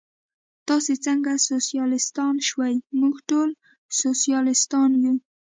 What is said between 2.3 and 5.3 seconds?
شوئ؟ موږ ټول سوسیالیستان یو.